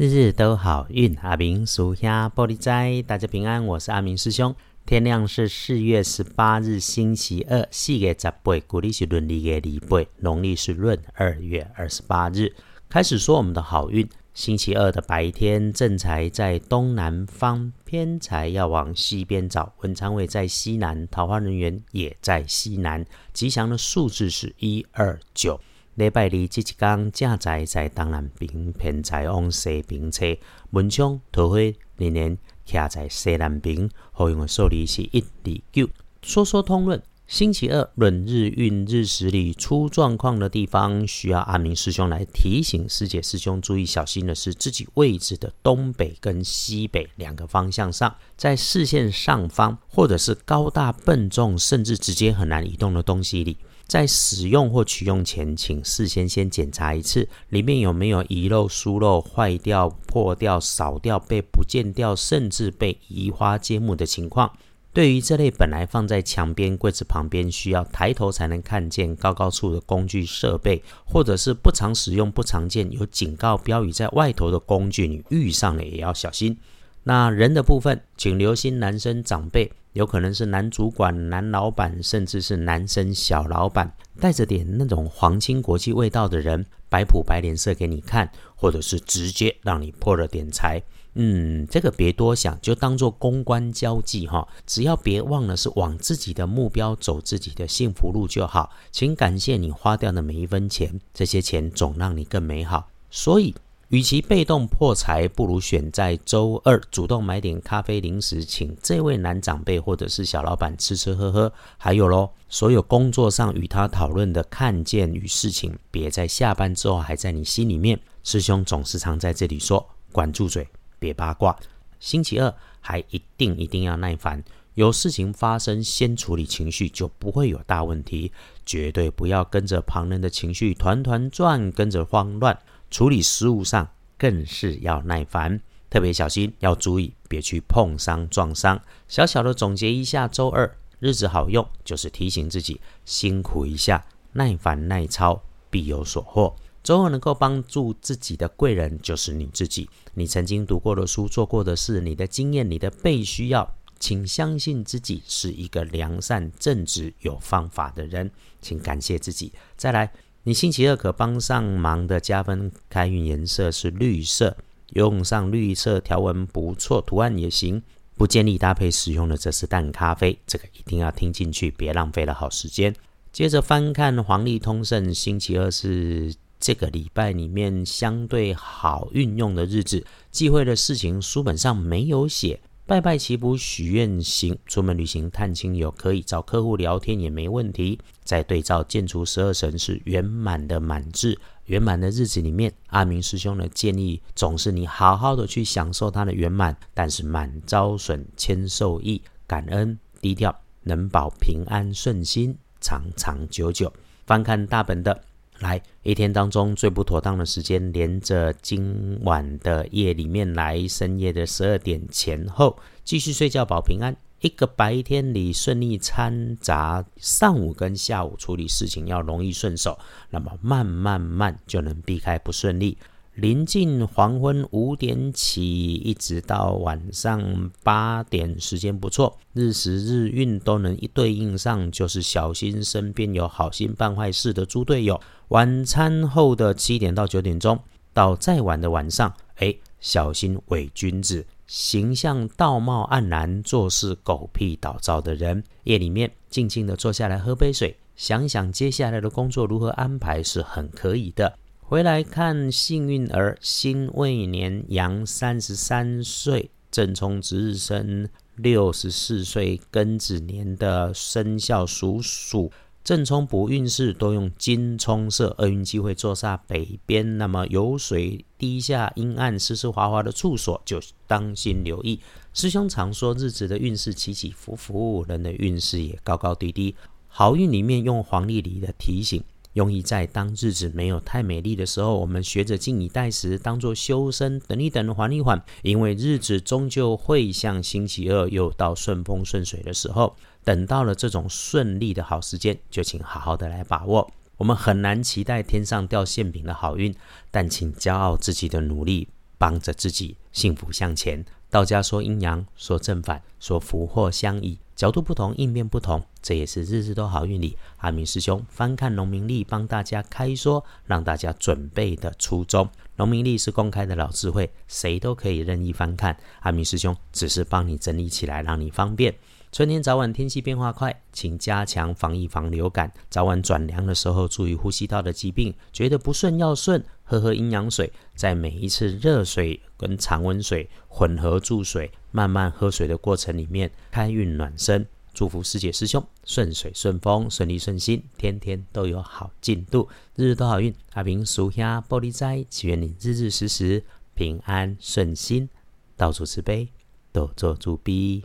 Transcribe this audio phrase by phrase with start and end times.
[0.00, 3.66] 日日都好运，阿明属下玻璃斋，大家平安。
[3.66, 4.56] 我是阿明师兄。
[4.86, 12.50] 天亮是四月十八日，星期二，四月十八，古历是闰历月礼拜，农历是闰二月二十八日。
[12.88, 14.08] 开始说我们的好运。
[14.32, 19.74] 星期二的白天，正财在东南方，偏财要往西边找。
[19.82, 23.04] 文昌位在西南，桃花人员也在西南。
[23.34, 25.60] 吉祥的数字是一二九。
[25.96, 30.36] 礼拜二这一天，正在在东南边，偏在往西边车。
[30.70, 31.56] 文昌桃花
[31.96, 35.88] 年年徛在西南边，后用的数字是一二九。
[36.22, 53.58] 说说通论，星期二论日运日时里出状况的地方，需要阿明师兄来提醒师姐师兄注意小心的是自己位置的东北跟西北两个方向上，在视线上方或者是高大笨重，甚至直接很难移动的东西里。
[53.90, 64.52] 在使用或取用前，请事先先检查一次，里面有没有遗漏、疏漏、坏掉、破掉、少掉、被不见掉，甚至被移花接木的情况。
[64.92, 76.56] 对于这类本来放在墙边、柜子旁边，需要抬头才能看见高高处的工具设备，或者是不常使用、不常见、有警告标语在外头的工具，你遇上了也要小心。
[77.02, 79.72] 那人的部分，请留心男生长辈。
[79.92, 90.80] 有可能是男主管、男老板，甚至是男生小老板，带着点那种皇亲国戚味道的人，摆谱摆脸色给你看，或者是直接让你破了点财。
[91.14, 94.46] 嗯，这个别多想，就当做公关交际哈。
[94.64, 98.70] 只要别忘了是往自己的目标走，自己的幸福路就好。
[98.92, 102.88] 请感谢你花掉的每一分钱，这些钱总让你更美好。
[103.10, 103.54] 所以。
[103.90, 111.52] 与其被动破财，不如选在周二主动买点咖啡零食，请这位男长辈或者是小老板吃吃喝喝。
[111.76, 117.98] 还有喽，所有工作上与他讨论的看见与事情，别在下班之后还在你心里面。
[118.22, 120.68] 师兄总是常在这里说：管住嘴，
[121.00, 121.58] 别八卦。
[121.98, 124.40] 星期二还一定一定要耐烦，
[124.74, 128.30] 有事情发生先处理情绪，就不会有大问题。
[128.64, 132.56] 绝对不要跟着旁人的情绪团团转，跟着慌乱。
[132.90, 138.80] 处理事务上更是要耐烦，特别小心，要注意别去碰伤撞伤。
[139.06, 146.54] 小小的总结一下，周二日子好用，就是提醒自己辛苦一下，耐烦耐操，必有所获。
[146.82, 158.30] 周二能够帮助自己的贵人就是你自己，你曾经读过的书、做过的事、你的经验、你的被需要，请相信自己是一个良善、正直、有方法的人，
[158.60, 159.52] 请感谢自己。
[159.76, 160.10] 再来。
[160.44, 164.56] 你星期二可帮上忙的加分开运颜色是绿色，
[164.94, 167.82] 用上绿色条纹不错，图案也行。
[168.16, 172.94] 不建议搭配使用的则是淡咖啡，这个一定要听进去，别浪费了好时间。
[173.32, 182.60] 接着翻看黄历通胜，星期二是这个礼拜里面相对好运用的日子，忌讳的事情书本上没有写。
[182.90, 187.96] 拜拜祈福许愿行，出门旅行探亲友可以找客户聊天也没问题。
[188.24, 200.52] 在对照建筑十二神是圆满的满字，圆满的日子里面，阿明师兄的建议总是你好好的去享受它的圆满，但是满招损，谦受益，感恩低调，
[200.82, 203.92] 能保平安顺心，长长久久。
[204.26, 205.22] 翻看大本的。
[205.60, 214.16] 来，一天当中最不妥当的时间，连着今晚的夜里面来，深夜的十二点前后继续睡觉保平安。
[214.40, 219.98] 一个白天里顺利掺杂，上午跟下午处理事情要容易顺手，
[220.30, 222.96] 那么慢慢慢就能避开不顺利。
[223.40, 235.18] 临近黄昏五点起，一直到晚上八点，时间不错，日时日运都能一对应上，就是小心身边有好心办坏事的猪队友。
[235.48, 237.80] 晚餐后的七点到九点钟，
[238.12, 245.64] 到再晚的晚上，哎，小心伪君子，形象道貌岸然，做事狗屁倒灶的人。
[245.84, 251.54] 夜里面静静的坐下来喝杯水，想想接下来的工作如何安排，是很可以的。
[251.90, 262.70] 回来看幸运儿，辛未年羊三十三岁，正冲值日生六十四岁，庚子年的生肖属鼠，
[263.02, 272.20] 正冲补运势都用金冲色，厄运机会坐煞北边，那么有水低下阴暗湿湿滑滑的处所，就当心留意。
[272.54, 276.94] 师兄常说，日子的运势起起伏伏，人的运势也高高低低。
[277.26, 279.42] 好运里面用黄历里的提醒。
[279.74, 290.36] 用意在当日子没有太美丽的时候，我们学着静以待时，当做修身，等一等，缓一缓，因为日子终究会像星期二又到顺风顺水的时候。
[290.62, 294.30] 等到了这种顺利的好时间，就请好好的来把握。
[294.58, 297.14] 我们很难期待天上掉馅饼的好运，
[297.50, 301.42] 但请骄傲自己的努力，帮着自己幸福向前。
[301.70, 312.88] 道家说阴阳，说正反，说福祸相依，角度不同，应变不同，这也是日日都好运里阿明师兄翻看农民历，帮大家开说，让大家准备的初衷。
[313.14, 316.36] 农民历是公开的老智慧，谁都可以任意翻看。
[316.62, 319.32] 阿明师兄只是帮你整理起来，让你方便。
[319.72, 323.12] 春天早晚天气变化快，请加强防疫防流感。
[323.28, 325.72] 早晚转凉的时候，注意呼吸道的疾病。
[325.92, 328.12] 觉得不顺要顺，喝喝阴阳水。
[328.34, 335.06] 在每一次热水跟常温水混合注水，慢慢喝水的过程里面，开运暖身。
[335.32, 340.92] 祝福师姐师兄顺水顺风，顺利顺心，天天都有好进度，日日都好运。
[341.12, 344.02] 阿明属下玻璃斋，祈愿你日日时时
[344.34, 345.68] 平安顺心，
[346.16, 346.88] 到处慈悲，
[347.32, 348.42] 多做助逼。